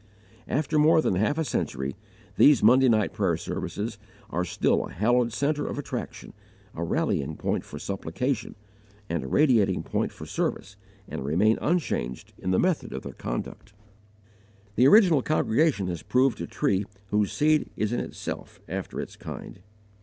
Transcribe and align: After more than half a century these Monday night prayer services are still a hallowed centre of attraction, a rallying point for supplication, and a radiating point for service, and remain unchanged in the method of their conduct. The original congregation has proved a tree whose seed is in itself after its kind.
After 0.47 0.79
more 0.79 0.99
than 0.99 1.13
half 1.13 1.37
a 1.37 1.45
century 1.45 1.95
these 2.35 2.63
Monday 2.63 2.89
night 2.89 3.13
prayer 3.13 3.37
services 3.37 3.99
are 4.31 4.43
still 4.43 4.83
a 4.87 4.91
hallowed 4.91 5.31
centre 5.31 5.67
of 5.67 5.77
attraction, 5.77 6.33
a 6.73 6.83
rallying 6.83 7.35
point 7.35 7.63
for 7.63 7.77
supplication, 7.77 8.55
and 9.11 9.23
a 9.23 9.27
radiating 9.27 9.83
point 9.83 10.11
for 10.11 10.25
service, 10.25 10.75
and 11.07 11.23
remain 11.23 11.59
unchanged 11.61 12.33
in 12.39 12.49
the 12.49 12.57
method 12.57 12.93
of 12.93 13.03
their 13.03 13.13
conduct. 13.13 13.73
The 14.75 14.87
original 14.87 15.21
congregation 15.21 15.85
has 15.85 16.01
proved 16.01 16.41
a 16.41 16.47
tree 16.47 16.83
whose 17.11 17.31
seed 17.31 17.69
is 17.77 17.93
in 17.93 17.99
itself 17.99 18.59
after 18.67 18.99
its 18.99 19.15
kind. 19.15 19.61